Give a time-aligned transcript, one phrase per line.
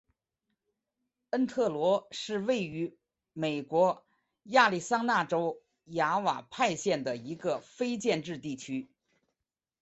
[1.29, 2.97] 恩特罗是位于
[3.33, 4.03] 美国
[4.45, 8.89] 亚利桑那州亚瓦派县的一个非建制地区。